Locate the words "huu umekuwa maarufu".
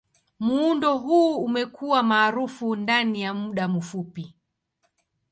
0.97-2.75